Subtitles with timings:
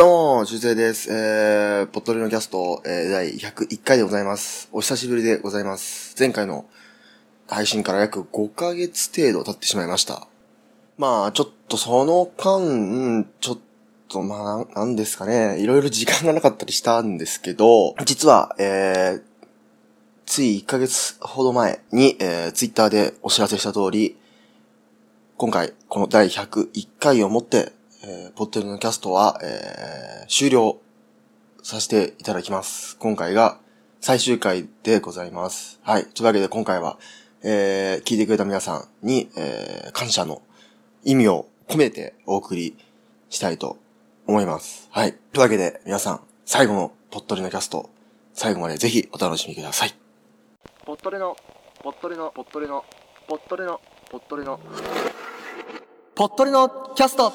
[0.00, 0.08] どう
[0.38, 1.12] も、中世です。
[1.12, 4.70] えー、ポットレのキャスト、えー、第101回でございます。
[4.72, 6.16] お久しぶりでございます。
[6.18, 6.64] 前回の
[7.46, 10.26] 配信から約5ヶ月程度経ってしまいました。
[10.96, 13.58] まあ、ちょっとその間、ちょっ
[14.08, 19.22] と、まあ、ななんですかね、いろいろ時間がなかったりしたんですけど、実は、えー、
[20.24, 24.16] つい1ヶ月ほど前に、えー、ツイッターでお知らせした通り、
[25.36, 30.78] 今回、この第101回をもって、えー、ポッテルのキャストは、えー、終了
[31.62, 32.96] させていただきます。
[32.96, 33.58] 今回が
[34.00, 35.80] 最終回でございます。
[35.82, 36.06] はい。
[36.06, 36.96] というわけで今回は、
[37.42, 40.40] えー、聞いてくれた皆さんに、えー、感謝の
[41.04, 42.74] 意味を込めてお送り
[43.28, 43.76] したいと
[44.26, 44.88] 思います。
[44.90, 45.12] はい。
[45.12, 47.90] というわけで皆さん、最後のポットレのキャスト、
[48.32, 49.94] 最後までぜひお楽しみください。
[50.86, 51.36] ポットレの、
[51.82, 52.82] ポットレの、ポットレの、
[53.28, 53.78] ポットレの、
[54.10, 54.58] ポットレの、
[56.14, 57.30] ポットレのキャスト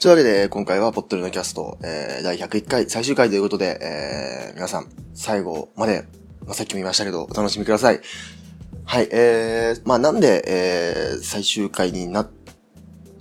[0.00, 6.04] というわけで、今回はポットルのキャスト、えー、第101回、最終回ということで、えー、皆さん、最後まで、
[6.46, 8.00] まあ、さっきも言いましたけど、お楽しみください。
[8.84, 12.30] はい、えー、まあ、なんで、えー、最終回になっ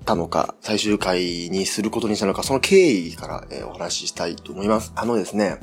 [0.05, 4.93] たのか、最終回にすることにしたのか、その経緯から、えー、お話ししたいと思います。
[4.95, 5.57] あのですね、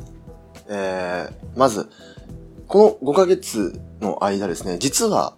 [0.68, 1.88] えー、まず、
[2.66, 5.36] この5ヶ月の間ですね、実は、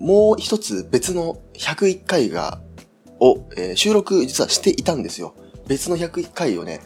[0.00, 2.62] もう一つ別の101回が
[3.20, 5.34] を、えー収録実はしていたんですよ。
[5.66, 6.80] 別の101回をね、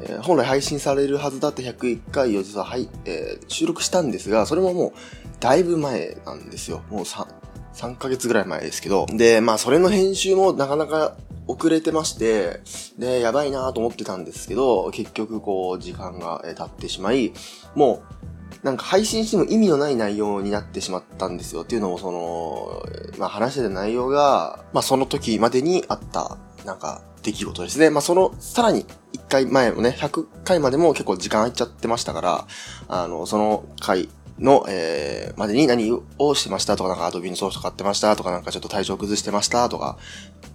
[0.00, 4.92] えー本来配信されるはずだった101回を実は、はい、えー収録したんですが、それももう
[5.40, 6.82] だいぶ前なんですよ。
[6.90, 7.26] もう 3,
[7.74, 9.06] 3ヶ月ぐらい前ですけど。
[9.06, 12.60] で、まあそれの編集もなかなか遅れてまして、
[12.98, 17.32] で、やばいなと思ってたんですけど、結局こう時間が経ってしまい、
[17.74, 18.33] もう
[18.64, 21.62] なんか配信しても意味のない内容になってしまったんですよ。
[21.62, 22.82] っていうのもその、
[23.18, 27.90] まあ話してた内容が、まあその時までにあった、なんか出来事ですね。
[27.90, 32.46] まあその、さらに1回前もね、100回までも結構時間空いちゃってましたから、
[32.88, 34.08] あの、その回
[34.38, 39.98] の、えー、までに何をしてましたとか、なんかアドビのソフト買ってましたとか、なんかちょっと体調崩してましたとか、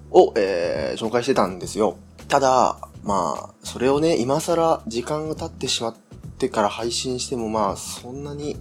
[0.09, 1.97] を、えー、紹介してたんですよ。
[2.27, 6.08] ただ、まあ、それをね、今更時間が経ってしまって
[6.39, 8.57] てから配信しても、まあ、そんなに、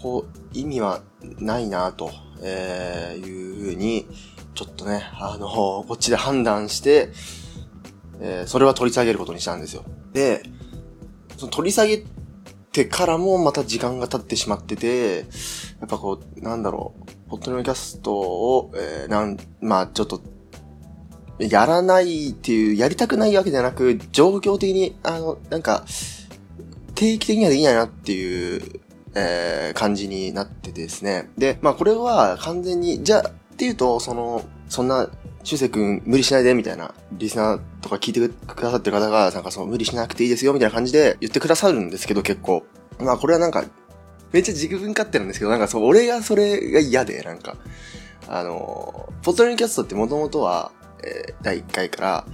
[0.00, 1.02] こう、意味は
[1.38, 2.10] ないなと、
[2.42, 4.06] え、いうふうに、
[4.54, 5.48] ちょっとね、あの、
[5.86, 7.10] こっちで判断して、
[8.20, 9.84] えーそれは取り下げることにしたんですよ。
[10.12, 10.42] で、
[11.36, 12.04] その取り下げ
[12.72, 15.26] てからもまた時間が経ってしまってて、
[15.80, 20.20] やっぱこう、なんだろう、ポットレのキャストを、えーなん、まあちょっと、
[21.40, 25.84] やらないっていう、やりたくないわけじゃなく、状況的に、あの、なんか、
[26.94, 28.80] 定期的にはできないなっていう、
[29.14, 31.30] えー感じになってですね。
[31.36, 35.08] で、まあこれは完全に、じゃあ、っていうと、その、そんな、
[35.42, 42.64] 修正くん無理しないで、みたいな、リスナーとか聞いてくださってる方が、なんかその無理しなくていいですよ、みたいな感じで言ってくださるんですけど、結構。
[42.98, 43.64] まあこれはなんか、
[44.32, 47.56] めっちゃ自分勝手なんですけど、なんかそう、俺がそれが嫌で、なんか、
[48.28, 50.72] あの、ポトレンキャストってもともとは、
[51.02, 52.26] えー第1回から、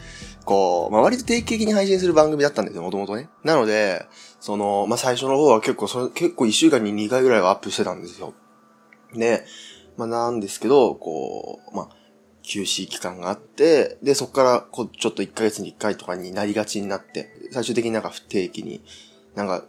[0.45, 3.29] こう、まあ、割と定期的に配信する番組だったんですよ、もともとね。
[3.45, 4.07] なので、
[4.41, 8.35] その、まあ、最初の方は結構、それ、結構1週間に2回ぐらいはアップしてたんですよ。
[9.15, 9.45] で、
[9.97, 11.89] まあ、なんですけど、こう、まあ、
[12.43, 18.83] 休止期間があって、で、そこから、こう、ちょっと1ヶ月に1回とかになりがちになって、最終的になんか不定期に、
[19.35, 19.65] なんか、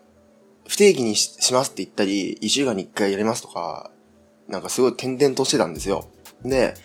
[0.67, 3.91] 不定期にしますって言ったり、1週間に1回やりますとか、
[4.47, 6.07] なんかすごい点々としてたんですよ。
[6.43, 6.75] で、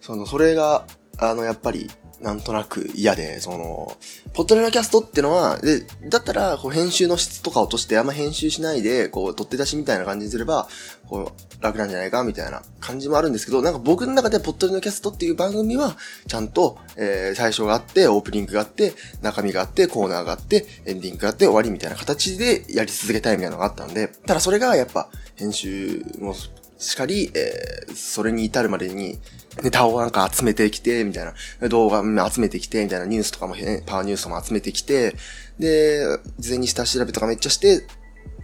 [0.00, 0.86] その、それが、
[1.18, 1.90] あの、やっぱり、
[2.24, 3.98] なんとなく嫌で、その、
[4.32, 10.66] ポットレラキャストってのは、で、だったら、こう、編集の質とか落として、あんま編集しないで、こう、取って出しみたいな感じにすれば、
[11.06, 26.34] こう、楽なんじゃないか、みたいな感じもあるんですけど、なんか僕の中でポットレラキャストっていう番組は、ちゃんと、えー、最初があって、オープニングがあって、中身があって、コーナーがあって、エンディングがあって、終わりみたいな形でやり続けたいみたいなのがあったんで、ただそれがやっぱ、編集も
[26.78, 29.18] しかり、えー、それに至るまでに、
[29.62, 31.68] ネタをなんか集めてきて、みたいな。
[31.68, 33.54] 動画集めてきて、みたいなニュースとかも、
[33.86, 35.14] パワーニュースとかも集めてきて、
[35.58, 36.04] で、
[36.38, 37.86] 事前に下調べとかめっちゃして、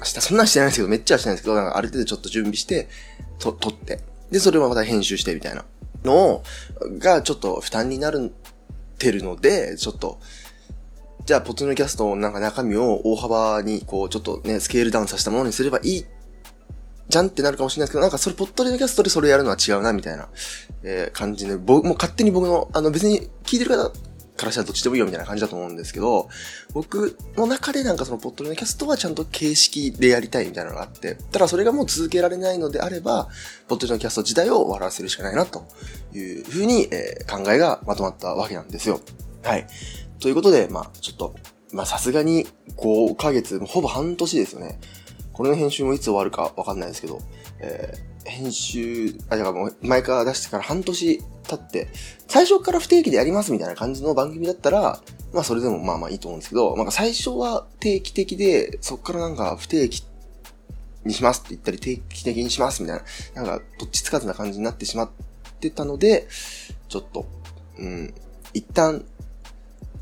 [0.03, 2.89] 下、そんなんしてないんですけど、めっちゃはしてないんですけど、なんかある程度ちょっと準備して、
[3.39, 4.01] と、撮って。
[4.31, 5.65] で、それをまた編集して、みたいな。
[6.05, 6.43] の
[6.99, 8.33] がちょっと負担になる
[8.99, 10.21] てるので、ちょっと、
[11.27, 16.07] じゃあ、ポッドのキャストのなんか中身を大幅に、こう、ちょっとね、スケールダウンさせたものにすればいい、
[17.11, 20.29] じゃんってなるかもしれないですけど、なんかそれ、ポッドのキャストでそれやるのは違うな、みたいな、
[20.83, 23.93] えー、感じで、僕、もう勝手に僕の、あの、別に聞いてる方
[24.41, 26.29] からしたらどっちでもいいよみたいな感じだと思うんですけど、
[26.73, 33.29] 僕の中でなんかそのポッドのキャストはちゃんと形式でやりたいみたいなのがあって、ただそれがもう続けられないのであれば、
[33.69, 35.67] ポッドのキャスト自体を笑わせるしかないな、と
[36.15, 39.01] いうふうに、えー、考えがまとまったわけなんですよ。
[39.43, 39.67] はい。
[40.19, 41.35] ということで、まあちょっと、
[41.73, 42.47] まあさすがに
[42.77, 44.81] 5ヶ月、ほぼ半年ですよね。
[45.41, 47.19] これの編集もいつ終わるかわかんないですけど、
[47.61, 51.89] えー、編集、あ、だからもう前から出してから半年経って、
[52.29, 55.01] 最初から不定期でやりますみたいな感じの番組だったら、
[55.33, 60.05] まあそれでもまあまあいいと思うんですけど、なんか最初は定期的で、そっからなんか不定期
[61.07, 63.01] にしますって言ったり定期的にしますみたい
[63.35, 65.11] な、なんかどっちつかずな感じになってしまっ
[65.59, 66.29] てたので、
[66.91, 67.25] ちょっと、
[67.79, 68.13] うん、
[68.53, 69.07] 一旦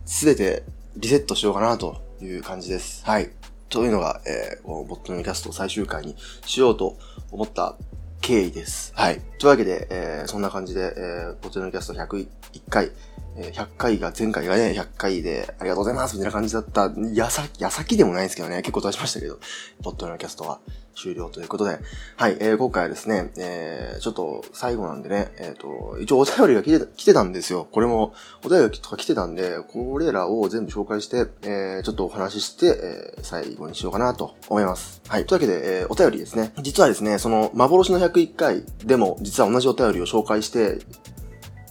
[0.04, 0.64] すべて
[0.96, 3.04] リセットしようかなという感じです。
[3.04, 3.30] はい。
[3.68, 6.16] というのが、えー、このボットのキャスト最終回に
[6.46, 6.96] しようと
[7.30, 7.76] 思った
[8.20, 8.92] 経緯です。
[8.96, 9.20] はい。
[9.38, 12.28] というわけで、えー、そんな感じで、えー、ボットのキャスト101
[12.68, 12.90] 回、
[13.36, 19.38] えー、100回が、前回がね、100回で、ありがとうございますみたいな感じだった、やさ、やさきでもないんですけどね、結構出しましたけど、
[19.82, 20.60] ボットのキャストは
[20.98, 21.78] 終了ということで、
[22.16, 27.68] はい、えー、今回はですね、えー、ちょっと最後なんでね、えっ、ー、と、一応お便りが来て来てたんですよ。
[27.70, 28.12] これも、
[28.44, 35.00] お便りとか来てたんで、これらを全部紹介して、えー、ちょっとお話しして、えー、最後にしようかなと思います。
[35.06, 36.52] はい、というわけで、えー、お便りですね。
[36.60, 40.78] 実はですね、その、幻の101回でも、実は同じお便りを紹介して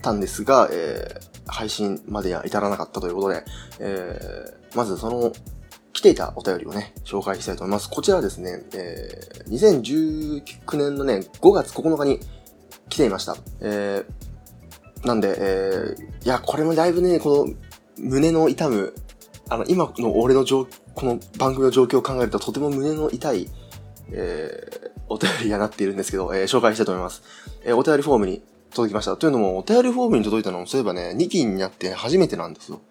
[0.01, 3.43] たんですが、えー、配信までは至らなかったということで、
[3.79, 5.33] えー、まずその
[5.97, 7.89] 来ていたお便りをね、紹介したいと思います。
[7.89, 12.19] こちらですね、えー、2019年のね、5月9日に
[12.87, 13.35] 来ていました。
[13.61, 17.53] えー、なんで、えー、いや、これもだいぶね、この
[17.97, 18.93] 胸の痛む、
[19.49, 23.49] あの、今の俺の状、この番組の状況を考えるととても胸の痛い、
[24.11, 27.23] えー、お便りになっているんですけど、えー、紹介したいと思います。
[27.63, 29.17] えー、お便りフォームに届きました。
[29.17, 32.81] というのも、お便りフォームに届いたのも、そういえばね、2期になって初めてなんですよ。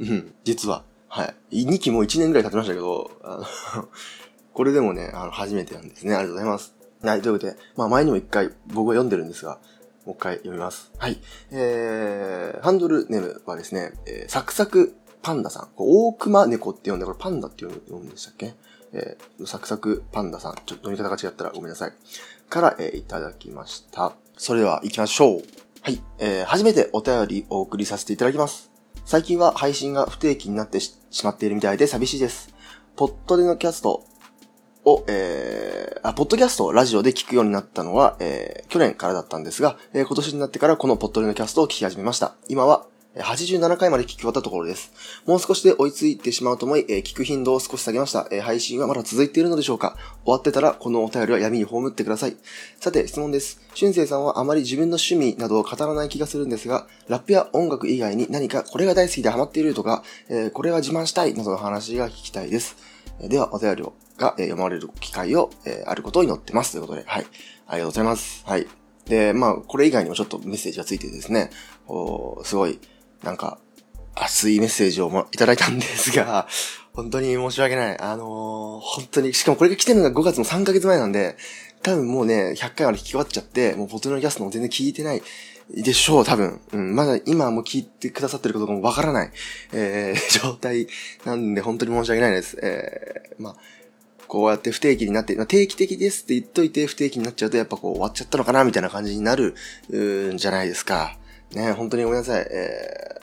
[0.00, 0.84] うん、実は。
[1.14, 1.66] はい。
[1.66, 3.36] 2期も1年ぐらい経ちましたけど、あ
[3.76, 3.88] の
[4.54, 6.14] これでもね、あの、初めてなんですね。
[6.14, 6.74] ありがとうございます。
[7.02, 9.58] はい、ということで、まあ前にも一回僕は読んでるんですが、
[10.06, 10.90] もう一回読みます。
[10.96, 11.20] はい。
[11.50, 15.68] えー、ハンドルネームはですね、えー、サクサクパンダさん。
[15.76, 18.54] 大熊猫って呼んで、これパンダって読むんでしたっけ？
[18.94, 20.54] えー、サクサクパンダさん。
[20.54, 21.92] ちょっと読み方が違ったらごめんなさい。
[22.48, 24.14] から、えー、いただきました。
[24.38, 25.42] それでは行きましょう。
[25.82, 26.02] はい。
[26.18, 28.71] えー、初めてお便りお送りさせていただきます。
[29.04, 32.54] 最近は配信が不定期になってしまっているみたいで寂しいです。
[32.96, 34.04] ポッドでのキャスト
[34.84, 42.34] を、えー、あ、ポッドキャストをラジオで聞くようになったのは、えー、去年からだったんですが、えー、今年になってからこのポッドでのキャストを聞き始めました。
[42.48, 42.86] 今は、
[43.16, 44.90] 87回まで聞き終わったところです。
[45.26, 52.36] もう少しで追いついてしまうと思い、えー、聞く頻度を少し下げました、えー、配信はまだ続いているのでしょうか終わってたら、このお便りは闇に葬ってください。
[52.80, 53.60] さて、質問です。
[53.74, 62.76] 俊生さんはあまり自分の趣味などを語らない気がするんですが、ラップや音楽以外に何かこれが大好きでハマっているとか、えー、これは自慢したいなどの話が聞きたいです。
[63.20, 63.82] えでは、お便り
[64.16, 66.72] が、え読まれる機会を、えあることを祈ってます。
[66.72, 67.26] ということで、はい。
[67.66, 68.42] ありがとうございます。
[68.46, 68.66] はい。
[69.06, 71.50] で、まあ、これ以外にもちょっとメッセージがついてですね、
[71.88, 72.78] おすごい、
[73.22, 73.58] なんか、
[74.14, 76.46] 熱いメッセージをもいただいたんですが、
[76.92, 77.98] 本当に申し訳ない。
[77.98, 81.36] あのー、本当に、しかもこれが来てるのが5月の3ヶ月前なんで、
[81.82, 85.22] 多分もうね、100回まで聞き終わっちゃって、もうポトのキャストも全然聞いてない
[85.70, 86.60] でしょう、多分。
[86.72, 89.30] うん、まだ今も聞いてくださってることもわからない、
[89.72, 90.86] えー、 状態
[91.24, 92.58] なんで本当に申し訳ないです。
[92.62, 93.56] えー、まあ、
[94.28, 99.54] こうやって不定期になって、定期的ですって言っといて不定期になっちゃうとやっぱこう終わっちゃったのかなみたいな感じになる、
[99.90, 101.18] んじゃないですか。
[101.54, 102.46] ね、本当にごめんなさい。
[102.50, 103.20] え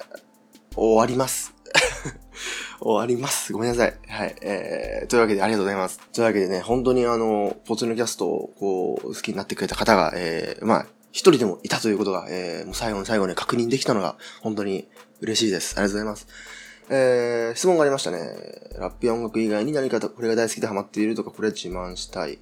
[0.71, 1.53] ー、終わります。
[2.79, 3.51] 終わります。
[3.51, 3.93] ごめんなさい。
[4.07, 4.35] はい。
[4.41, 5.99] えー、というわけでありがとうございます。
[6.13, 14.87] というわけでね、本当にあの、ポツのキャストをこう、好きになってくれた方が、えー、まあ、一人でもいたということが、えー、もう最後の最後に確認できたのが、本当に
[15.21, 15.73] 嬉しいです。
[15.77, 16.27] ありがとうございます。
[16.91, 18.19] えー、質問がありましたね。
[18.77, 22.39] ラップや音楽以外に何かとこれが大好きでハマっているとか、これ自慢したい。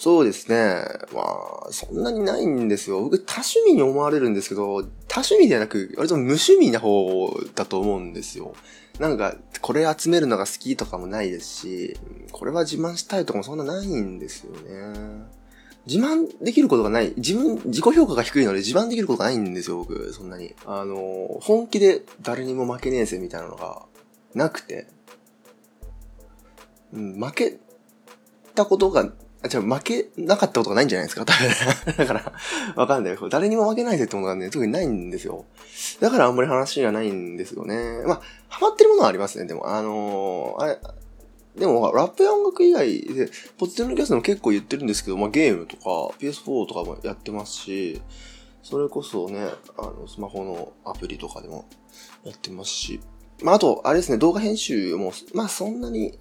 [0.00, 0.82] そうですね。
[1.12, 1.20] ま
[1.68, 3.02] あ、そんなにないんですよ。
[3.02, 8.54] 僕、多趣味に思われるんですけど、多趣味ではなく、割と無趣味な方だと思うんですよ。
[8.98, 11.98] なんか、これ集めるのが好きとかもないですし、
[12.32, 15.26] これは自慢したいとかもそんなないんですよね。
[15.86, 17.12] 自慢できることがない。
[17.18, 20.54] 自分、自己評価が低いので自慢できることがないんですよ、僕、そんなに。
[20.64, 23.82] あの、本気で誰にも負けねえぜみたいなのが
[24.34, 24.86] なくて。
[26.94, 27.58] うん、負け
[28.54, 29.12] たことが、
[29.48, 31.24] じゃあ負けなかったことがないんじゃないですか？
[31.24, 31.96] 多分。
[31.96, 32.32] だから、
[32.76, 33.18] わかんない。
[33.30, 35.46] 誰にも負けないぜってものがね、特にないんですよ。
[36.00, 38.02] だからあんまり話がないんですよね。
[38.06, 39.46] まあ、ハマってるものはありますね。
[39.46, 40.78] でも、あのー、あれ、
[41.56, 45.84] でも、ラップや音楽以外で、ポッテルのキャストも結構言ってるんですけど、まあ、ゲームとか、
[46.18, 48.00] PS4 とかもやってますし、
[48.62, 51.64] それこそね、あの、スマホのアプリとかでも
[52.24, 53.00] やってますし、
[53.42, 56.18] まあ、あと、あれですね、動画編集も、まあ、そんなに、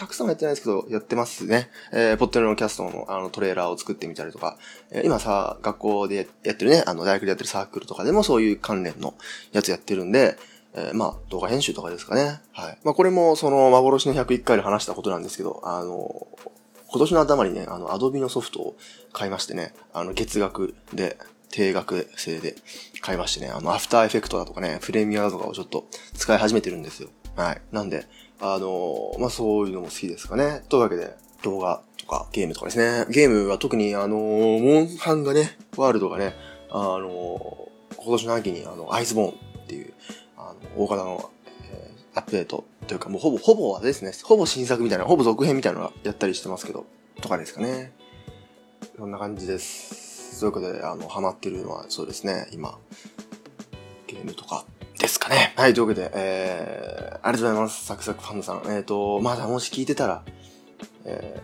[0.00, 1.68] たくさんはやってないですけど、やってますね。
[1.92, 4.56] えー、ポッテルのキャストのあのトレーラーを作ってみたりとか、
[4.90, 9.12] えー、今さ、学校でやってるね、あの、大学でやってるサークルとかでもそういう関連の
[9.52, 10.38] やつやってるんで、
[10.72, 12.40] えー、まあ、動画編集とかですかね。
[12.52, 12.78] はい。
[12.82, 16.28] まあ、これも、その、幻の101回で話したことなんですけど、あの、
[16.88, 18.76] 今年の頭にね、あの、アドビのソフトを
[19.12, 21.18] 買いましてね、あの、月額で、
[21.50, 22.54] 定額制で
[23.02, 27.10] 買いましてね、あの、アフターエフェクトだとかね、プレミアだとかをちょっと使い始めてるんですよ。
[27.36, 27.62] はい。
[27.72, 28.06] なんで、
[28.40, 30.62] あの、まあ、そういうのも好きですかね。
[30.68, 33.06] というわけで、動画とかゲームとかですね。
[33.10, 36.34] ゲームは特にあの、モンハンがね、ワールドがね、
[36.70, 39.30] あの、今年の秋にあの、アイスボーン
[39.62, 39.92] っていう、
[40.36, 41.30] あの、大型の、
[41.70, 46.86] えー、アップデートというか、もうほぼ、ほぼはですね、ほぼ新作みたいな、ほぼ続編みたいなのやったりしてますけど、
[47.20, 47.92] とかですかね。
[48.96, 50.40] そんな感じです。
[50.40, 52.78] ということで、あの、ハマってるのはそうですね、今、
[54.06, 54.64] ゲームとか
[55.20, 55.52] かね。
[55.56, 57.84] はい、というわけで、えー、ありがとうございます。
[57.84, 58.62] サクサクファンドさん。
[58.66, 60.24] えっ、ー、と、まだもし聞いてたら、
[61.04, 61.40] え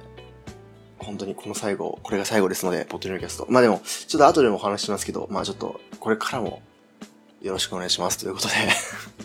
[0.98, 3.46] ー、本当にこの最後、これが最後ですので、ポットニューキャスト。
[3.48, 6.62] まあでも、ちょっと後でもお話しますけど、まあちょっと、これからも、
[7.42, 8.54] よろしくお願いしますということで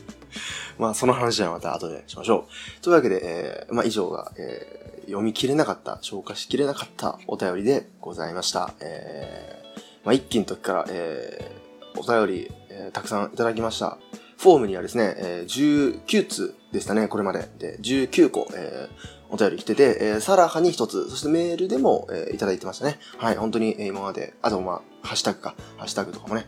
[0.77, 2.46] まあその話はまた後でしましょ
[2.79, 2.81] う。
[2.81, 8.74] というわけで、えー、まあ以上が、えー、読み切れなかった、消化しきれなかったお便りでございました。
[8.79, 13.98] えー、まあ一期の時から、えー、お便り、えー、たくさんいただきました。
[14.41, 17.48] フォームにはですね、えー、19通でしたね、これまで。
[17.60, 22.98] で、19個、えー、お便り来てて、えー、さらに一つ、そしてメールでも、えー、いただいてましたね。
[23.19, 26.48] はい、本当に、えー、今まで、あとまあ、ハッシュタグか、ハッシュタグとかもね、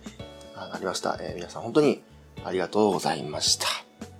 [0.55, 1.19] ありました。
[1.21, 2.01] えー、皆さん本当に
[2.43, 3.67] ありがとうございました。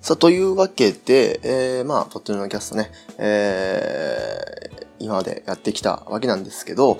[0.02, 7.00] さあ、というわけで、えー、まあ、ポットのキャストね、えー、今までやってきたわけなんですけど、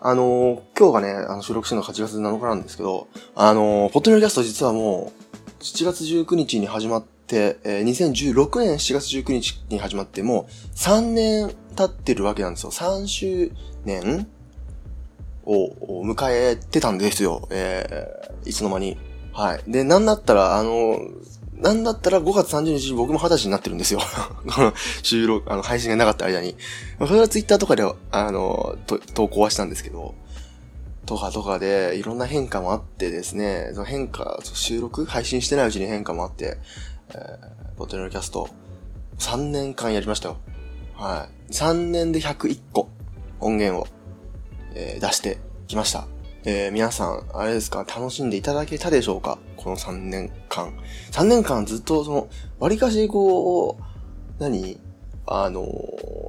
[0.00, 5.25] あのー、今日がね、あの収録してるの8月7日なんですけど、あのー、ポットのキャスト実はもう、
[5.66, 12.70] 7月19日に始まって、えー、2016年7月19日に始まってもう3年経ってるわけなんですよ。
[12.70, 13.50] 3周
[13.84, 14.28] 年
[15.44, 17.48] を迎えてたんですよ。
[17.50, 18.96] えー、いつの間に。
[19.32, 19.62] はい。
[19.66, 21.00] で、なんだったら、あの、
[21.54, 24.00] なんだったら5月30日に僕も20歳になってるんですよ。
[24.46, 26.54] この収録、あの、配信がなかった間に。
[27.00, 27.82] それはツイッターとかで、
[28.12, 28.78] あの、
[29.14, 30.14] 投稿はしたんですけど、
[31.06, 36.58] とかとかで、いろんな変化もあってですね、その変化、収録配信してないうちに変化もあって、
[37.10, 38.50] えー、ボトルのキャスト、
[39.18, 40.36] 3年間やりましたよ。
[40.94, 41.52] はい。
[41.52, 42.88] 3年で101個
[43.40, 43.86] 音源を、
[44.74, 46.08] えー、出してきました。
[46.44, 49.38] えー、皆さん、あれですか、楽しんでいただけたでしょうか？
[49.56, 50.76] この3年間。
[51.12, 53.82] 3年間ずっと、その、割かしこう、
[54.38, 54.80] 何？
[55.26, 55.66] あの、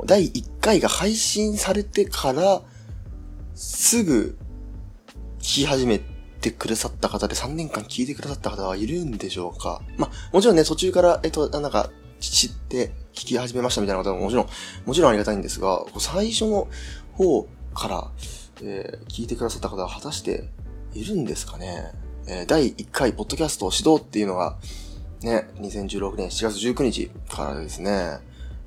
[0.05, 2.61] 第1回が配信されてから、
[3.53, 4.37] すぐ
[5.47, 6.01] 聞き始め
[6.41, 9.81] てくださった方で3年間聞いてくださった方はいるんでしょうか？
[9.95, 11.89] まあ、もちろんね、途中から、えっと、なんか、
[12.19, 14.47] 知って聞き始めましたみたいな方ももちろん、
[14.85, 16.67] もちろんありがたいんですが、最初の
[17.13, 18.11] 方から、
[18.61, 20.49] えー、聞いてくださった方は果たして
[20.93, 21.93] いるんですかね？
[22.27, 24.57] えー、第1回ポッドキャスト指導っていうのが、
[25.21, 28.19] ね、2016年7月19日からですね、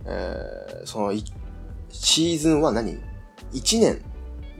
[0.06, 1.12] えー、その
[1.90, 2.96] シーズンは何
[3.52, 4.00] ?1 年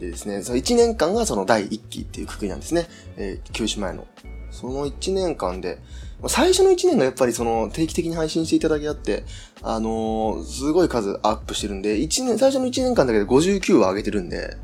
[0.00, 2.86] でですね、その1年間がその第1期っていうくくりなんですね。
[3.18, 4.06] えー、休止前の。
[4.50, 5.78] その1年間で、
[6.26, 9.24] 最初の1年がやっぱりその定期的に配信していただきあって、
[9.62, 14.56] あのー、すごい数アップしてるんで、1年、最初の1年間だけで59話上げてるんで、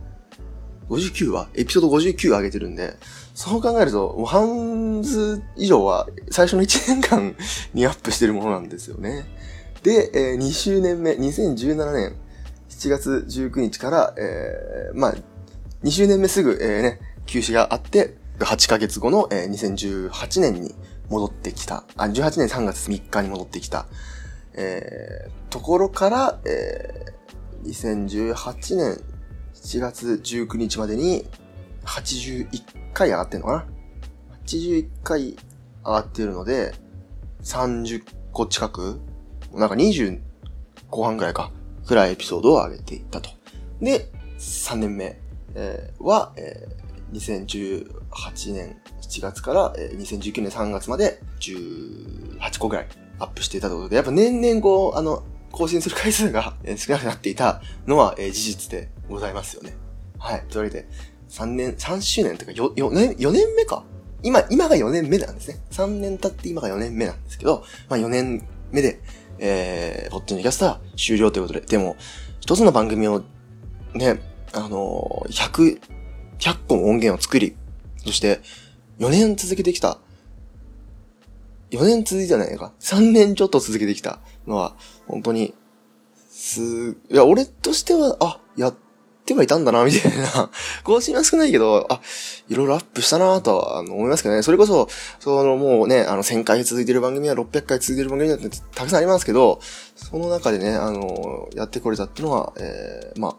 [0.88, 1.48] 59話？
[1.54, 2.94] エピソード59上げてるんで、
[3.34, 7.36] そう考えると、もう半数以上は最初の1年間
[7.74, 9.26] にアップしてるものなんですよね。
[9.82, 12.16] で、えー、2周年目、2017年
[12.76, 15.14] 7月19日から、えー、まあ、
[15.82, 20.74] 2周年目すぐ、えー、ね、休止があって、8ヶ月後の、えー、2018年に
[21.08, 23.86] 戻ってきた、あ、18年3月3日に戻ってきた、
[24.52, 29.00] えー、ところから、えー、2018年
[29.54, 31.24] 7月19日までに
[31.86, 33.66] 81回上がってんのかな
[34.44, 35.36] ?81 回上
[35.82, 36.74] がってるので、
[37.42, 39.00] 30個近く？
[39.54, 40.20] なんか20
[40.90, 41.50] 後半ぐらいか。
[41.86, 43.30] くらいエピソードを上げていったと。
[43.80, 45.18] で、3年目、
[45.54, 52.88] えー、は、えー、2018年7月から、えー、2019年3月まで18個ぐらい
[53.18, 59.74] アップしていたということで、やっぱ年々こう、あの、更新する回数が少なくなっていたのは、えー、事実でございますよね。
[60.18, 60.44] はい。
[60.48, 60.88] というわけで、
[61.30, 63.84] 3年、3周年というか4、4年、4年目か
[64.22, 65.60] 今、今が4年目なんですね。
[65.70, 69.00] 3年経って今が4年目なんですけど、まあ4年目で、
[69.38, 71.96] えー、ポッドのキャスター終了ということで、でも、
[72.40, 73.22] 一つの番組を、
[73.94, 74.20] ね、
[74.52, 75.80] あのー、100、
[76.38, 77.56] 100個の音源を作り、
[77.98, 78.40] そして、
[78.98, 79.98] 4年続けてきた、
[81.70, 84.76] 4年続いてないか、3年ちょっと続けてきたのは、
[85.06, 85.54] 本当に、
[86.30, 88.74] す、いや、俺としては、あ、やっ
[89.26, 90.50] ってはいたんだな、みたいな。
[90.84, 92.00] 更新は少ないけど、あ、
[92.48, 94.42] いろいろアップしたなとは、あの、思いますけどね。
[94.42, 99.58] それこそ、その、もうね、あの、1000回続いてる番組は600回続いてる番組だってたくさんありますけど、
[99.96, 103.36] その中でね、あの、やってこれたっていうのは、えー、まあ、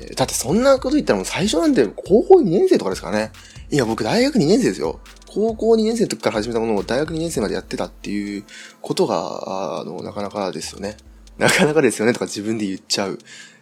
[0.00, 3.32] えー、だってそんなこと言ったらもう最初なんて高校2年生とかですからね。
[3.70, 4.98] いや、僕大学2年生ですよ。
[5.28, 8.44] 高校2年生の時から始めたものを大学2年生までやってたっていう
[8.80, 10.96] ことが、あの、なかなかですよね。
[11.38, 13.18] なかなかですよねとか自分で言っちゃう。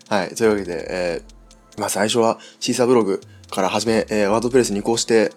[0.09, 0.35] はい。
[0.35, 1.38] というわけで、えー、
[1.79, 3.21] まあ最初はシーサーブログ
[3.51, 5.33] から始め、えー、ワードプレスに移行して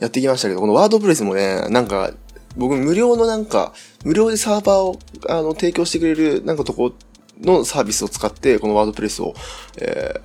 [0.00, 2.12] やってきましたけど、このワードプレスもね、なんか、
[2.56, 3.72] 僕無料のなんか、
[4.04, 6.92] 無料でサーバーを、あの、提供してくれるなんかとこ
[7.40, 9.34] のサービスを使って、このワードプレスを、
[9.78, 10.20] えー、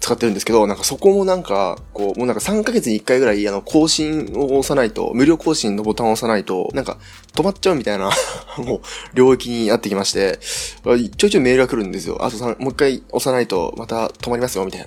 [0.00, 6.96] 使ってるんですけど、なんかそこもなんか、こう、もうなんか3ヶ月に1回ぐらい、あの、更新を押さないと、無料更新のボタンを押さないと、なんか、
[7.34, 8.10] 止まっちゃうみたいな
[8.58, 8.80] もう、
[9.14, 10.40] 領域になってきまして、
[10.82, 12.24] ちょいちょいメールが来るんですよ。
[12.24, 14.86] あとさ、もう一回押さないと、また止まりますよ、みたいな。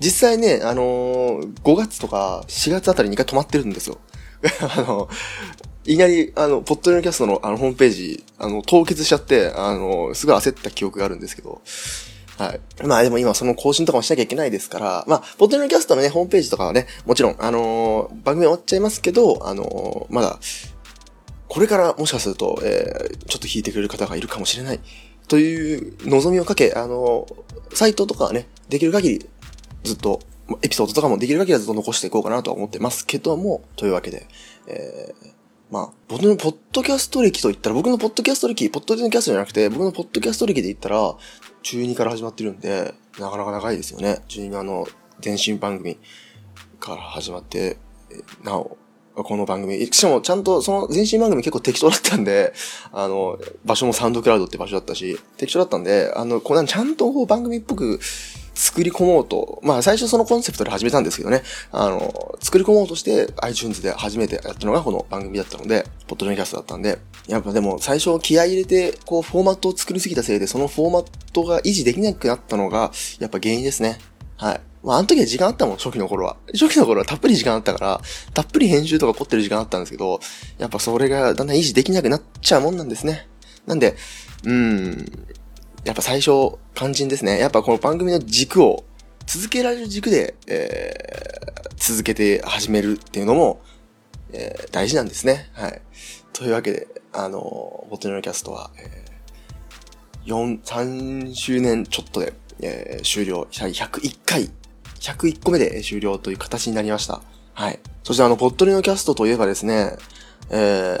[0.00, 3.98] 実際ね、あのー、5月とか4月あたりに1回止まってるんですよ。
[4.76, 5.08] あの、
[5.84, 11.62] いきなり、あの、ポッドレのキャストのあの、ホームページ、あの、凍結しちゃって、あの、すごい焦った記憶があるんですけど、
[12.38, 12.86] はい。
[12.86, 20.38] まあでも今その更新とかもしなきゃいけないですから、まあ、ポッドのキャストのね、ホームページとかはね、もちろん、あのー、番組終わっちゃいますけど、あのー、まだ、
[21.48, 24.80] これからもしかすると、えー、ちょっと弾いてくれる方がいるかもしれない、
[25.26, 29.26] という望みをかけ、あのー、サイトとかはね、できる限り、
[29.82, 30.20] ずっと、
[30.62, 34.28] エピソードとかもできる限りはずっと残していこうかなとは思ってますけども、というわけで、
[34.66, 35.37] えー、
[35.70, 41.14] まあ、僕のポッドキャスト歴と言ったら、僕のポッドキャスト歴、ポッドキャストじゃなくて、僕のポッドキャスト歴で言ったら、
[41.62, 44.22] 中2から始まってるんで、なかなか長いですよね。
[44.28, 44.86] 中2のあの、
[45.22, 45.98] 前身番組
[46.80, 47.76] から始まって、
[48.42, 48.78] なお、
[49.24, 52.52] この番組、しかもちゃんとその前身番組結構適当だったんで、
[52.92, 58.00] あの、場所もサウンドクラウドって場所だったし、適当だったんで、あの、こうちゃんと番組っぽく
[58.54, 73.98] 作り込もうと、まあ最初そのコンセプトで始めたんですけどね、あの、作り込もうとして iTunes で初めてやったのがこの番組だったので、ポッドキャストだったんで、やっぱでも最初気合入れて、こうフォーマットを作りすぎたせいで、そのフォーマットが維持できなくなったのが、やっぱ原因ですね。
[74.36, 74.60] はい。
[74.82, 76.36] まあ、あの時は時間あったもん、初期の頃は。
[76.52, 78.00] 初期の頃はたっぷり時間あったから、
[78.34, 80.20] たっぷり編集とか凝ってる時間あったんですけど、
[80.58, 83.28] やっぱそれがだんだん維持できなくなっちゃうもんなんですね。
[83.66, 83.96] なんで、
[84.44, 85.12] うん、
[85.84, 87.38] やっぱ最初、肝心ですね。
[87.38, 88.84] やっぱこの番組の軸を
[89.26, 93.60] 続けられる軸で、えー、続けて始めるっていうのも、
[94.32, 95.50] えー、大事なんですね。
[95.54, 95.80] はい。
[96.32, 104.50] というわけで、あの、ボトルのキャストは、えー、4、3周年ちょっとで、えー、終了、101回、
[105.00, 107.20] 101個目で終了という形になりました。
[107.54, 107.80] はい。
[108.02, 109.96] そしてあの、ポットリのキャストといえばですね、
[110.50, 110.98] え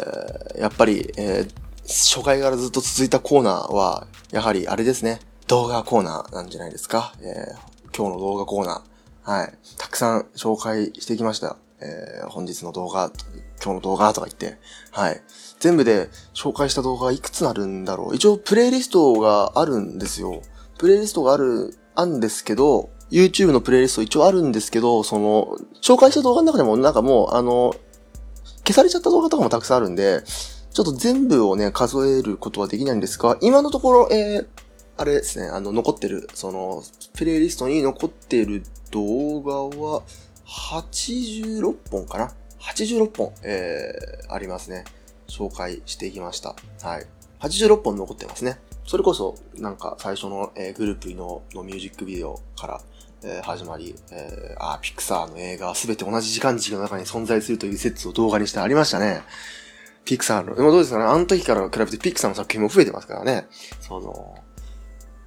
[0.56, 1.50] ー、やっぱり、えー、
[1.86, 7.14] 初回からずっと続いたコーナーは、やはりあれですね、動画コーナーなんじゃないですか。
[7.20, 9.54] えー、今日の動画コーナー、はい。
[9.76, 11.56] たくさん紹介してきました。
[11.80, 13.12] えー、本日の動画、
[13.62, 14.58] 今日の動画とか言って、
[14.90, 15.22] はい。
[15.60, 18.16] 全部で紹介した動画いくつあるんだろう。
[18.16, 20.42] 一応プレイリストがあるんですよ。
[20.78, 27.74] プレイリストがある、あるんですけど、YouTube のプレイリスト一応あるんですけど、その、紹介した動画の中でもなんかもう、あの、
[28.66, 30.22] 消されちゃった動画とかもたくさんあるんで、
[30.72, 34.46] ちょっと全部をね、数えることはできないんですが、今のところ、えー、
[34.96, 36.82] あれですね、あの、残ってる、その、
[37.14, 40.02] プレイリストに残ってる動画は、
[40.46, 44.84] 86本かな ?86 本、えー、ありますね。
[45.28, 46.54] 紹介していきました。
[46.82, 47.06] はい。
[47.40, 48.58] 86本残ってますね。
[48.86, 52.80] それこそ、なんか最初の、えー、グループのミュージックビデオから、
[53.22, 59.22] えー、始まり、えー、あ、ピクサーの映画はすべて同じ時間軸の中に存在するという説を動画にしてありましたね。
[60.04, 61.04] ピクサーの、でもどうですかね？
[61.04, 63.48] あの時から比べてピクサーの作品も増えてますからね。
[63.80, 64.38] その、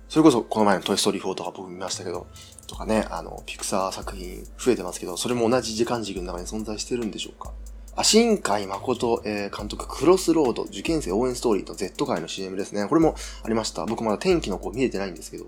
[0.09, 2.27] それこそこの前のトイストーリー4とか僕見ましたけど、
[2.67, 7.51] とかね、あの、ピクサー作品増えてますけど、それも同じ時間軸の中に存在してるんでしょうか？
[7.95, 12.87] あ、新海誠、えー、監督、クロスロード、受験生応援ストーリーと Z 界の CM ですね。
[12.87, 13.85] これもありました。
[13.85, 15.45] 僕まだ天気の子見えてないんですけど。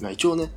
[0.00, 0.52] まあ一応ね、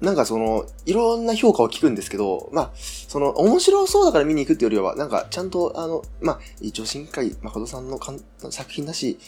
[0.00, 7.98] なんかその、いろんな評価を聞くんですけど、まあ、その、面白そうだから見に行くっていうよりは、なんか、ちゃんと、あの、まあ、一応新海誠さんの
[8.50, 9.18] 作品だし、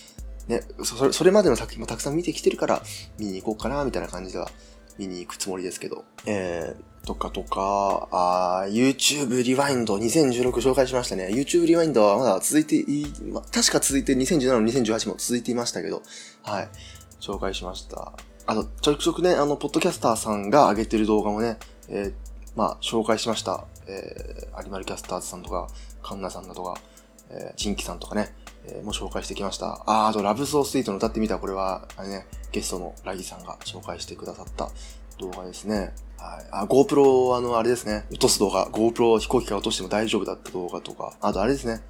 [0.49, 2.83] ね、それ、それまでの作品もたくさん見てきてるから、
[3.19, 4.51] 見に行こうかな、みたいな感じでは
[4.99, 6.05] 見に行くつもりですけど。
[6.27, 11.29] えー、とかとか、あ YouTube リワインド2016紹介しましたね。
[11.33, 16.03] YouTube リワインドはまだ続いてい、ま、確か続いて2017 2018も続いていましたけど、
[16.43, 16.69] はい。
[17.21, 18.13] 紹介しました。
[18.47, 22.13] あと、ちょくちょくね、あの、ポッドキャスターさんが上げてる動画もね、えー、
[22.55, 23.65] まあ、紹介しました。
[23.89, 25.69] えー、アニマルキャスターズさんとか、
[26.03, 26.81] カンナさんだとか、
[27.31, 28.33] えー、チンキさんとかね、
[28.67, 29.83] えー、も紹介してきました。
[29.87, 34.71] あー、あと、ラブソースイートの歌ってみたこれは、あれね、ゲストのラギさんが紹介してくださった
[35.19, 35.93] 動画ですね。
[36.17, 36.47] はい。
[36.53, 38.07] あ、GoPro、あの、あれですね。
[38.11, 38.69] 落とす動画。
[38.69, 41.15] GoPro 飛行機が落としても大丈夫だった動画とか。
[41.21, 41.83] あと、あれですね。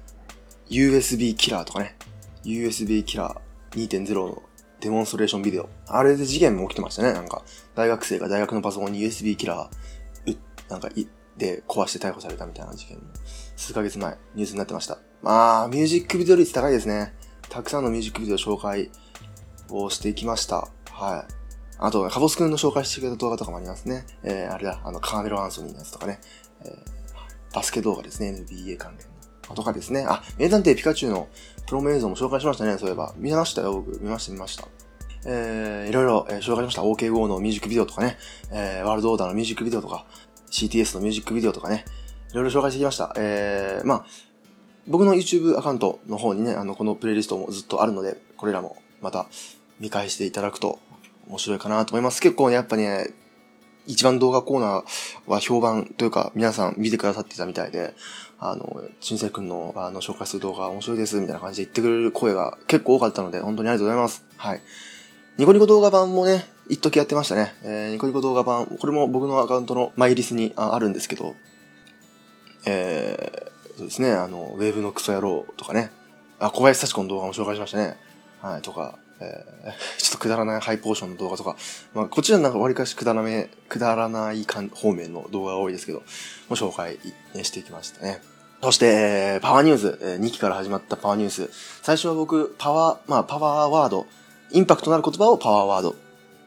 [0.69, 1.95] USB キラーとかね。
[2.43, 4.41] USB キラー2.0の
[4.79, 5.69] デモンストレーションビデオ。
[5.87, 7.13] あれで事件も起きてましたね。
[7.13, 7.43] なんか、
[7.75, 10.37] 大学生が大学のパソコンに USB キラー、う、
[10.69, 13.03] なんか、い、で壊して逮捕されたみたいな事件も、
[13.55, 14.99] 数ヶ月前、ニュースになってました。
[15.21, 17.13] まあ、ミュージックビデオ率高いですね。
[17.49, 18.91] たくさんのミュージックビデオ紹介
[19.69, 20.67] をしていきました。
[20.91, 21.33] はい。
[21.79, 24.05] あと、カボス君の紹介してくれた動画とかもありますね。
[24.23, 26.19] えー、あれだ、あの、カーメロ・アンソニーのやつとかね。
[26.63, 29.55] えー、バスケ動画ですね、NBA 関連の。
[29.55, 30.05] とかですね。
[30.07, 31.27] あ、名探偵ピカチュウの
[31.67, 33.13] プロモ映像も紹介しましたね、そういえば。
[33.17, 34.01] 見ましたよ、僕。
[34.01, 34.67] 見ました、見ました。
[35.25, 36.81] えー、いろいろ、えー、紹介しました。
[36.83, 38.17] OK5 のミュージックビデオとかね。
[38.51, 40.05] えー、ワールドオーダーのミュージックビデオとか、
[40.49, 41.83] CTS のミュージックビデオとかね。
[42.31, 43.13] いろいろ紹介してきました。
[43.17, 44.05] えー、まあ、
[44.87, 49.27] 僕の YouTube アカウントの方にね、あの、このプレイリストもずっとあるので、これらもまた
[49.81, 50.79] 見返していただくと
[51.27, 52.21] 面白いかなと思います。
[52.21, 53.13] 結構ね、やっぱね、
[53.87, 57.93] 一番動画コーナーは評判というか、皆さん見てくださってたみたいで、
[58.39, 64.23] あの、新生くんの、あの、紹介する動画面白いです、みたいな感じで言ってくれる声が結構多かったので、本当にありがとうございます。
[64.37, 64.61] はい。
[65.37, 67.55] ニコニコ動画版もね、一時やってましたね。
[67.63, 71.35] えー、ニコニコ動画版、これも僕のアカウントのマイリスにあるんですけど、
[72.65, 75.91] えー、そうですね、あの、ウェーブのクソ野郎とかね、
[76.39, 77.97] あ、小林幸子の動画も紹介しましたね。
[78.41, 81.55] はい、とか、えー、 ちょっとくだらないハイポーションの動画とか、
[81.93, 86.03] まあ、こちらなんか割かしくだらめ、くだらない方面の動画が多いですけど、
[86.49, 86.99] も紹介
[87.43, 88.21] していきましたね。
[88.61, 89.87] そして、パワーニュース、
[90.19, 91.49] 2期から始まったパワーニュース。
[91.83, 94.07] 最初は僕、パワー、まあ、パワーワード、
[94.51, 95.95] インパクトのある言葉をパワーワード。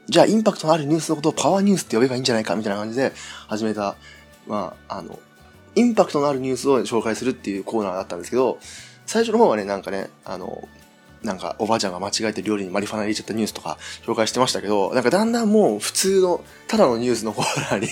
[0.09, 3.12] じゃあ、インパクトのあるニュースのことをパワーニュースって呼べばいいんじゃないか、みたいな感じで
[3.46, 3.96] 始めた、
[4.48, 5.20] まあ、あの、
[5.76, 8.59] インパクトのあるニュースを紹介するっていうコーナーだったんですけど、
[9.06, 10.68] 最初の方はね、なんかね、あの、
[11.22, 17.88] なんかおばあちゃんが間違えて料理にマリファナ入れちゃったニュースとか紹介してましたけど、なんかだんだんもう普通の、ただのニュースのコーナーに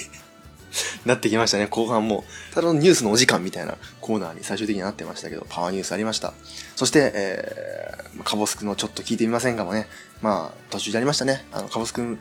[1.04, 2.24] なってきましたね、後半も。
[2.54, 6.32] ただのニュースのお時間みたいなコーナーに最終的になってましたけど、パワーニュースありました。
[6.76, 9.88] そして、えー、カボスクのちょっと聞いてみませんかもね。
[10.22, 11.46] まあ、途中でありましたね。
[11.52, 12.18] あの、カボスくん、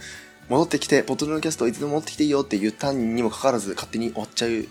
[0.50, 4.68] 戻ってきて、ポッドルのキャストいつでも持ってきていいよって言ったにもかかわらず、勝手に終わっちゃう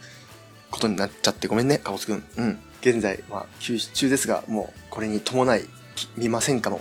[0.70, 2.24] ことになっちゃってごめんね、カボスくん。
[2.36, 2.58] うん。
[2.80, 5.68] 現在、まあ、休止中ですが、もう、これに伴い、
[6.16, 6.80] 見ませんかの、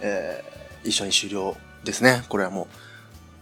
[0.00, 2.24] えー、一緒に終了ですね。
[2.28, 2.68] これはも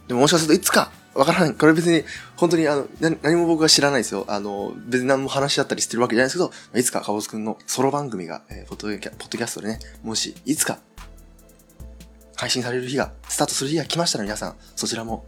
[0.07, 0.09] う。
[0.09, 1.55] でももしかするといつか、わからない。
[1.55, 2.05] これ別に、
[2.37, 4.25] 本当にあの、何も僕は知らないですよ。
[4.29, 10.79] あの、別に何も話し合ったりしてるわけじゃないですけど、いつかカボスくんのソロ番組が、えー、ポッドキャポッドキャストでね、もし、いつか、
[12.37, 15.25] 配信される日が、スタートする日が来ましたら皆さん、そちらも、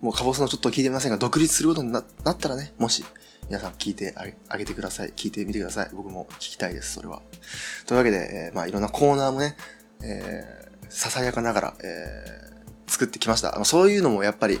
[0.00, 2.04] もうカボスのちょっと聞いてみませんが、独立することになっ
[2.38, 3.04] たらね、もし、
[3.48, 4.12] 皆さん聞いて
[4.48, 5.12] あげてください。
[5.14, 5.90] 聞いてみてください。
[5.94, 7.22] 僕も聞きたいです、それは。
[7.86, 9.56] というわけで、えー、まあいろんなコーナーもね、
[10.02, 13.64] えー、ささやかながら、えー、作ってきました。
[13.64, 14.58] そういうのもやっぱり、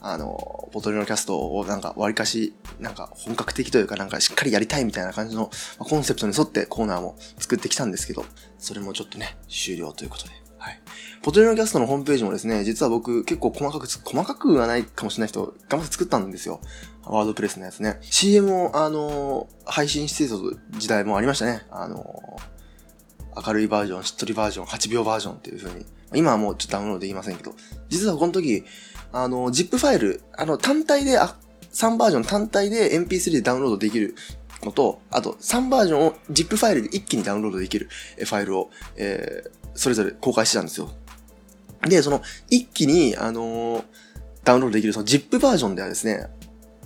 [0.00, 8.24] あの、ボトルのキャストをなんか割かし、なんか本格的というかなんかしっかりやりたいみたいな感じの、コンセプトに沿ってコーナーも作ってきたんですけど、
[8.58, 10.39] それもちょっとね、終了ということで。
[10.60, 10.80] はい。
[11.22, 16.60] ポトリノキャストのホームページもですね、実は僕結構細かく、細かくはないかもしれない人、頑張って作ったんですよ。
[17.02, 17.98] ワードプレスのやつね。
[18.02, 20.36] CM を、あのー、配信してた
[20.78, 21.66] 時代もありましたね。
[21.70, 25.86] あのー、明るいバージョン、しっとりバージョン、8秒バージョンっていう風に。
[26.14, 27.54] 今はもうちょっとダウンロードできませんけど、
[27.88, 28.64] 実はこの時、
[29.12, 31.36] あの、ZIP ファイル、あの、単体で、あ、
[31.72, 34.14] 3バージョン単体で MP3 でダウンロードできる
[34.64, 40.90] のと、あと3バージョンを ZIP ファイルで一気にダウンロードできるファイルを、えー、それぞれ公開してたんですよ。
[41.82, 43.84] で、その、一気に、あのー、
[44.44, 46.28] ダウンロードできるその ZIP バージョンではですね、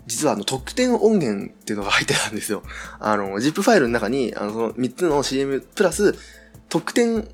[0.06, 2.62] 実はあの特典音源っていうのが入ってたんですよ。
[3.00, 6.14] あの、ZIP ファイルの中に、あの、その3つの CM プラス、
[6.68, 7.28] 特典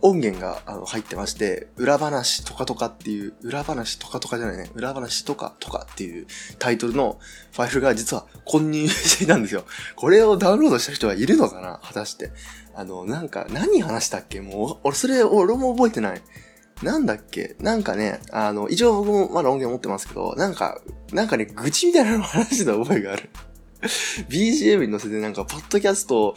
[0.00, 6.26] 音源があの入ってまして、裏話とかとかっていう、裏話とかとかじゃないね、裏話とかとかっていう
[6.58, 7.18] タイトルの
[7.52, 9.64] ファイルが実は混入していたんですよ。
[9.96, 11.80] これをダウンロードした人はいるのかな？
[11.82, 12.30] 果たして。
[12.78, 14.40] あの、なんか、何話したっけ？
[14.40, 16.22] もう、俺、それ、俺も覚えてない。
[16.84, 17.56] なんだっけ？
[17.58, 20.80] なんかね、あの、一応僕もまだ音源持ってますけど、なんか、
[21.12, 23.30] なんかね、愚痴みたいなの話した覚えがある。
[24.28, 26.36] BGM に乗せてなんか、ポッドキャスト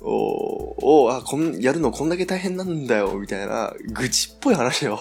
[0.00, 4.98] を、あ、こん、やるのこんだけ大変なんだよ、みたいな、愚痴っぽい話を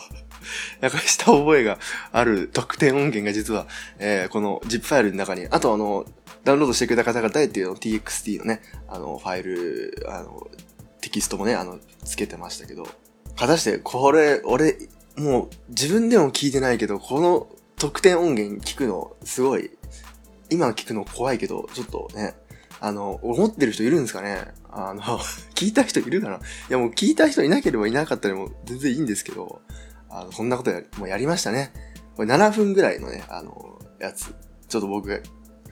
[0.82, 1.80] なんかした覚えが
[2.12, 3.68] ある特典音源が実は、
[4.00, 6.06] えー、この ZIP ファイルの中に、あとあの、
[6.44, 10.48] ダウンロードしてくれた方々へっていうの TXT のね、あの、ファイル、あの、
[11.02, 12.88] テキストもね、あの、つけてましたけど、
[13.36, 14.78] 果たしてこれ、俺、
[15.18, 19.72] もう自分でも聞いてないけど、この特典音源聞くの、すごい、
[20.50, 22.36] 今聞くの怖いけど、ちょっとね、
[22.80, 24.48] あの、思ってる人いるんですかね？
[24.72, 25.02] あの、
[25.54, 26.38] 聞いた人いるかな？
[26.38, 29.62] いやもう聞いた人いなければいなかったでも全然いいんですけど、
[30.10, 31.72] あの、こんなことや、もうやりましたね。
[32.16, 34.34] これ7分ぐらいのね、あの、やつ、
[34.68, 35.20] ちょっと僕が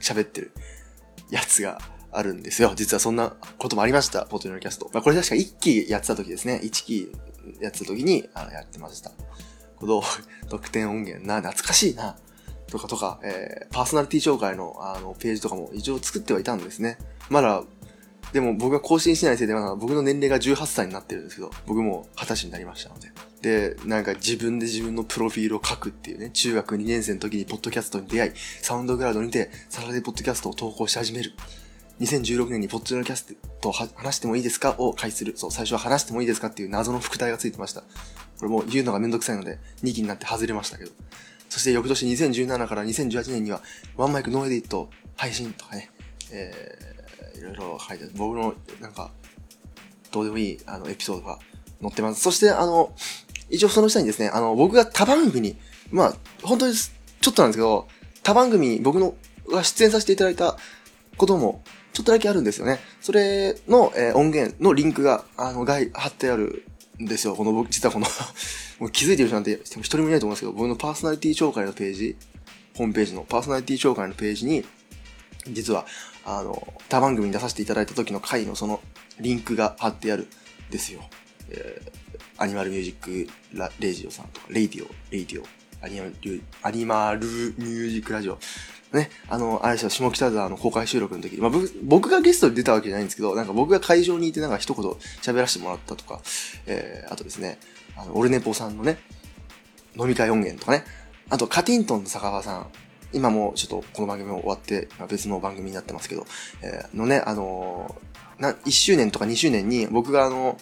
[0.00, 0.52] 喋ってる
[1.30, 1.80] やつが
[2.12, 2.72] あるんですよ。
[2.74, 4.26] 実はそんなこともありました。
[4.26, 4.90] ポトリノキャスト。
[4.92, 6.60] まあ、これ確か1期やってた時ですね。
[6.62, 7.12] 1期
[7.60, 9.12] やってた時に、あの、やってました。
[9.76, 10.02] この、
[10.48, 12.16] 特典音源な、懐かしいな。
[12.70, 16.98] とかとか、えー、パーソナリティ紹介の、あの、ページとかも一応作ってはいたんですね。
[17.28, 17.64] まだ、
[18.32, 23.10] でも僕が更新しないせいで、まだ僕の年齢が18歳になってるんですけど、僕も20歳になりましたので。
[23.42, 31.32] で、なんか自分で自分のプロフィールを書くっていうね、中学2年生の時にポッドキャストに出会い、 SoundCloud にて、サラデーポッドキャストを投稿し始める。
[32.00, 34.74] 2016年にポッドキャストと話してもいいですか？
[34.78, 35.34] を開始する。
[35.36, 37.82] そう、最初は話してもいいですかっていう謎の副題がついてました。
[37.82, 37.86] こ
[38.42, 40.90] れもう言うのがめんどくさいので、2期になって外れましたけど。
[41.50, 43.60] そして翌年2017から2018年には、
[43.96, 45.90] one mic no edit 配信とかね、
[46.32, 49.10] えー、いろいろ書いて僕の、なんか、
[50.10, 51.38] どうでもいい、あの、エピソードが
[51.82, 52.22] 載ってます。
[52.22, 52.94] そして、あの、
[53.50, 55.58] 一応その下にですね、あの、僕が他番組に、
[55.90, 57.88] まあ、本当にちょっとなんですけど、
[58.22, 59.14] 他番組僕の
[59.50, 60.56] が出演させていただいた
[61.16, 62.78] こともちょっとだけあるんですよね。
[63.00, 66.64] それの、えー、音源のリンクが、あの、外、貼ってある
[67.00, 67.34] んですよ。
[67.34, 68.06] この僕、実はこの
[68.78, 72.16] もう気づいてる人なんて一人もいないと思うんですけど、僕のパーソナリティ紹介のページ、
[72.76, 74.64] ホームページのパーソナリティ紹介のページに、
[75.48, 75.86] 実は、
[76.24, 78.80] あの、他番組に出させていただいた時の回のその
[79.18, 81.00] リンクが貼ってあるんですよ。
[81.48, 85.46] えー、アニマルミュージックラレイジオさんとか、レイディオ、レイディオ、
[85.82, 88.38] アニマル、アニマルミュージックラジオ
[88.92, 91.50] ね、あの、あれですよ、下北沢の公開収録の時に、まあ、
[91.84, 94.84] 僕がゲストで出たわけじゃないんですけど、なんか僕が会場にいてなんか一言
[95.22, 96.20] 喋らせてもらったとか、
[96.66, 97.58] えー、あとですね、
[97.96, 98.98] あの、オルネポさんのね、
[99.96, 100.84] 飲み会音源とかね、
[101.28, 102.66] あと、カティントンの坂場さん、
[103.12, 106.26] 今もちょっとこの番組も終わって、別の番組になってますけど、
[106.62, 110.58] えー、のね、あのー、な、1周年とか2周年に僕があの、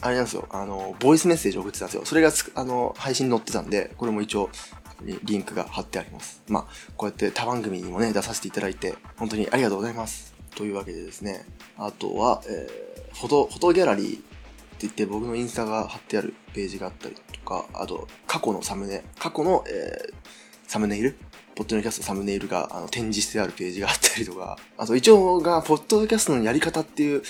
[0.00, 2.04] あれなんですよ、あの、ボイスメッセージを送ってたんですよ。
[2.04, 4.50] それがあの、配信に載ってたんで、これも一応
[5.04, 6.42] リンクが貼ってあります。
[6.48, 10.34] まあ、こうやって他番組にもね、出させていただいて、本当にありがとうございます。
[10.54, 14.24] というわけでですね、あとは、えー、フォト、フォトギャラリーって
[14.80, 20.14] 言って僕のインスタが貼ってあるページがあったりとか、あと、過去のサムネ、過去の、えー、
[20.66, 21.16] サムネイル
[21.54, 27.22] ポッドキャストサムネイルがあの展示してあるページがあったりとか、あと一応が、ポッドキャストのやり方っていう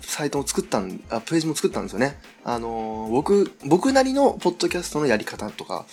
[0.00, 2.18] サイトを作ったん、あ、ページも作ったんですよね。
[2.44, 5.86] あのー、僕、僕なりのポッドキャストのやり方とか、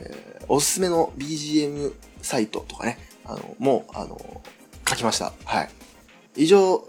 [0.00, 4.42] えー、おすすめの BGM サイトとかね、あの、もう、あの、
[4.88, 5.32] 書きました。
[5.44, 5.70] はい。
[6.36, 6.86] 以上、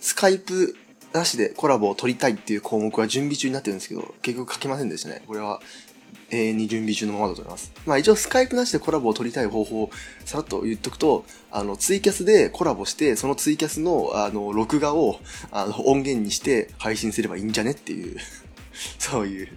[0.00, 0.76] スカイプ
[1.12, 5.22] なしでコラボを取りたいっていう項目は準備中になってるんですけど、結局書きませんでしたね。
[5.26, 5.60] これは
[6.30, 7.72] 永遠に準備中のままだと思います。
[7.86, 9.90] まあ一応スカイプなしでコラボを取りたい方法を
[10.24, 15.20] さらっと言っとくと、あの、ツイキャスでコラボして、そのツイキャスの、あの、録画を、
[15.52, 18.18] あの、音源にして配信すればいいんじゃねっていう
[18.98, 19.48] そういう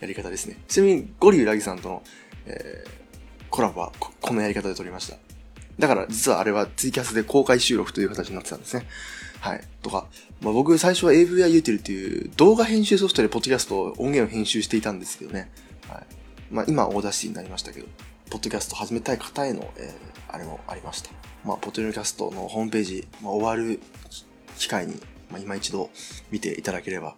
[0.00, 0.56] やり方ですね。
[0.68, 2.02] ちなみに、ゴリュウラギさんとの
[2.46, 5.16] えー、コラボはここのやり方で撮りました。
[5.78, 8.86] だから実はあれはツイキャスで公開収録という形になってたんですね。
[9.40, 9.60] はい。
[9.82, 10.06] とか、
[10.42, 15.50] まあ、僕最初は AVI ユーティルっていう動画編集ソフトでポッドキャスト音源を編集していたんですけどね。
[15.88, 16.06] はい。
[16.50, 17.86] まあ今 Audacity になりましたけど、
[18.30, 21.10] ポッドキャスト始めたい方への、えー、あれもありました。
[21.44, 23.80] まあ、ポッドキャストのホームページ、まあ、終わる
[24.58, 24.94] 機会に、
[25.30, 25.90] まあ、今一度
[26.30, 27.16] 見ていただければ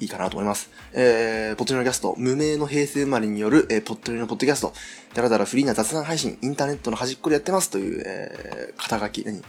[0.00, 0.70] いいかなと思います。
[0.92, 4.72] えー、ポッドリのキャスト、無名の平成生まれによる、えー、ポッドリのポッドキャスト、
[5.14, 9.42] だらだらフリーな雑談配信、インターネットの端っこでやってますという、えー、肩書き、何？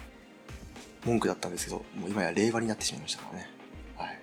[1.06, 3.50] 文句だったんですけど、もう今や令和になってしまいましたからね。
[3.98, 4.20] はい。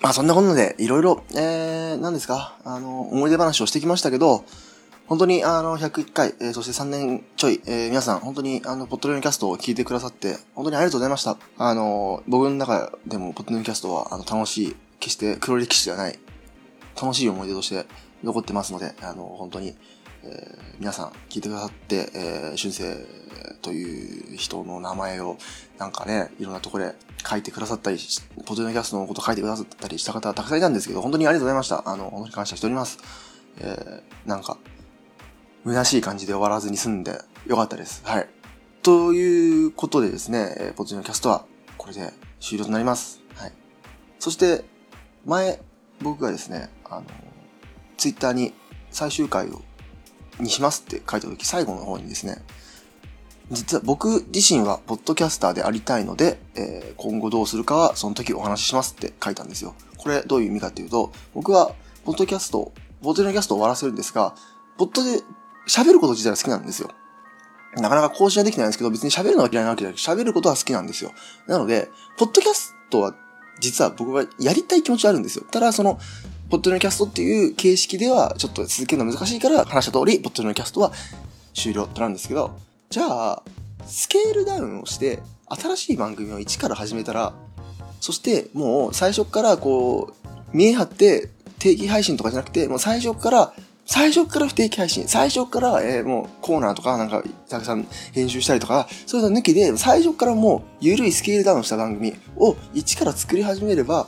[0.00, 4.44] まあそんなことで、いろいろ、えー、何ですか、あの、思い出話をしてきましたけど、
[5.06, 11.36] 本当に、あの、101回、えー、そして3年ちょい、えー、皆さん、本当に、あの、ポッドレオンキャストを聞いてくださって、本当にありがとうございました。
[11.58, 16.18] あの、僕の中でも、ポッドレオンキャストは、あの、楽しい決して黒歴史ではない、
[17.00, 17.84] 楽しい思い出として
[18.22, 19.76] 残ってますので、あの、本当に、
[20.22, 23.06] えー、皆さん聞いてくださって、えー、春生
[23.60, 25.36] という人の名前を、
[25.78, 26.94] なんかね、いろんなとこで
[27.28, 27.98] 書いてくださったり、
[28.46, 31.82] ポテトキャストのこと書いてくださったりした方はたくさんいたんですけど、本当にありがとうございました。
[31.86, 32.98] あの、本当に感謝しております。
[33.58, 34.56] えー、なんか、
[35.66, 38.02] 虚しい感じで終わらずに済んでよかったです。
[38.04, 38.28] はい。
[38.82, 41.44] ということでですねえ、ポテトキャストは
[41.76, 43.20] これで終了となります。
[43.34, 43.52] はい。
[44.18, 44.64] そして、
[45.24, 45.60] 前、
[46.02, 47.04] 僕がですね、あの、
[47.96, 48.52] ツイッターに
[48.90, 49.62] 最終回を
[50.40, 52.42] にしますって書いた時最後の方にですね、
[53.50, 59.74] 実は僕自身はポッドキャスターでありたいので、えー、今後どうするかはその時お話ししますって書いたんですよ。
[59.98, 61.72] これどういう意味かっていうと、僕は
[62.04, 64.34] ポッドキャスト、ポッドキャストを終わらせるんですが、
[64.78, 65.22] ポッドで
[65.68, 66.90] 喋ること自体は好きなんですよ。
[67.76, 71.12] なかなか更新はできないんですけど、別に喋るのが嫌いなわけじゃなくて、喋ることは好きなんですよ。
[71.46, 73.14] なので、ポッドキャストは、
[73.60, 75.44] 実は僕はやりたい気持ちはあるんですよ。
[75.50, 75.98] ただ、その、
[76.50, 80.92] ポッドのキャストっていう形式では、ちょっと続けるの難しいから、話した通り、ポッドのキャストは
[81.54, 82.58] 終了となんですけど、
[82.90, 83.42] じゃあ、
[83.86, 87.34] スケールダウンをして、新しい番組を一から始めたら、
[88.00, 90.12] そしてもう最初からこ
[90.52, 93.54] う、見え張って定期配信とかじゃなくて、もう最初から
[93.86, 104.06] 最初から不定期配信、最初から、えー、もうコーナーとかなんかたくさん編集したりとか、そういうの抜きで、最初からもう緩いスケールダウンした番組を一から作り始めれば、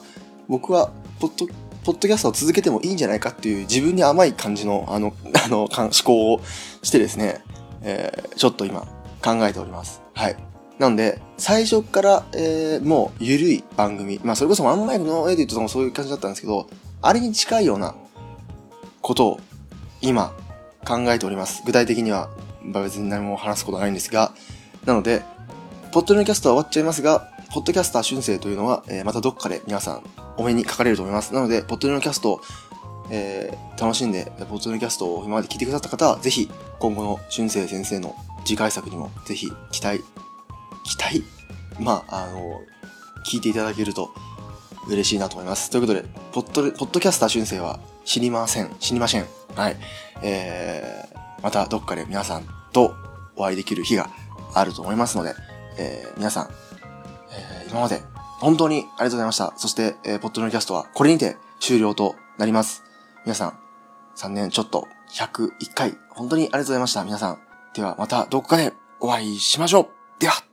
[0.48, 1.46] 僕はポッド、
[1.84, 5.12] ポッドキャストを続けてもいいんじゃないかっていう自分に甘い感じの、あの、
[5.44, 6.40] あの、思考を
[6.82, 7.42] してですね、
[7.82, 8.80] えー、ちょっと今
[9.22, 10.00] 考えております。
[10.14, 10.36] はい。
[10.78, 16.66] なので、最初から、えー、もう緩い番組、まあそれこそワンマイクのエディットとかもそういう感じだったんですけど、
[17.02, 17.94] あれに近いような
[19.00, 19.40] ことを
[20.06, 20.32] 今
[20.86, 21.62] 考えております。
[21.66, 22.30] 具体的には
[22.62, 24.32] 別に何も話すことないんですが、
[24.84, 25.22] なので、
[25.92, 30.02] ポッドキャストは終わっちゃいますが、ポッドキャスター春生というのは、えー、またどっかで皆さん
[30.36, 31.32] お目にかかれると思います。
[31.34, 32.40] なので、ポッドキャスト、
[33.10, 38.14] えー、楽しんで、ポッドキャストを今まで聞いてくださった方は、ぜひ、今後の春生先生の
[38.44, 40.04] 次回作にも、ぜひ、期待、
[40.84, 41.24] 期待？
[41.80, 42.60] まあ、あの、
[43.24, 44.10] 聞いていただけると
[44.88, 45.70] 嬉しいなと思います。
[45.70, 48.74] ということで、ポッド、ポッドキャスター春生は知りません。
[48.78, 49.26] 知りません。
[49.54, 49.76] はい。
[50.22, 52.94] えー、またどっかで皆さんと
[53.36, 54.08] お会いできる日が
[54.54, 55.34] あると思いますので、
[55.78, 56.48] えー、皆さん、
[57.30, 58.02] えー、今まで
[58.38, 59.52] 本当にありがとうございました。
[59.56, 62.84] そして、えー、ポッドキャストはこれにて終了となります。
[63.24, 63.58] 皆さん、
[64.16, 67.04] 3年ちょっと101回、本当にありがとうございました。
[67.04, 67.38] 皆さん。
[67.74, 69.88] ではまたどこかでお会いしましょう。
[70.20, 70.45] では。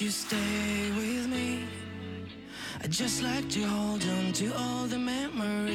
[0.00, 1.68] You stay with me?
[2.82, 5.70] I just like to hold on to all the memories.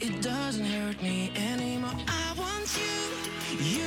[0.00, 1.92] It doesn't hurt me anymore.
[2.08, 3.18] I want you,
[3.62, 3.84] you.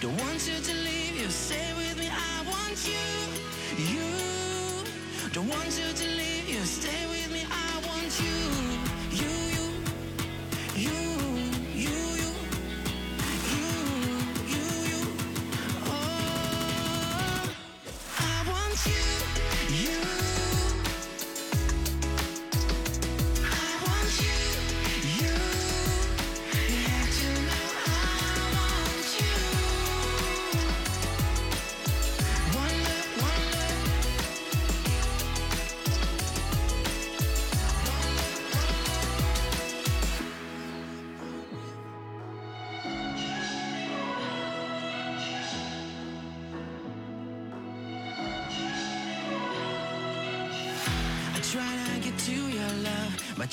[0.00, 2.08] Don't want you to leave, you stay with me.
[2.08, 2.94] I want you,
[3.92, 4.12] you.
[5.32, 5.95] Don't want you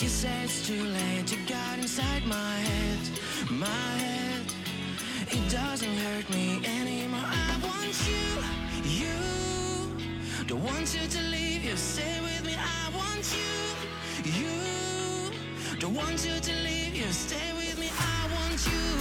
[0.03, 2.99] you said it's too late, you got inside my head,
[3.49, 4.43] my head.
[5.31, 8.27] It doesn't hurt me anymore, I want you,
[8.83, 10.45] you.
[10.45, 13.55] Don't want you to leave, you stay with me, I want you,
[14.41, 15.79] you.
[15.79, 18.92] Don't want you to leave, you stay with me, I want you,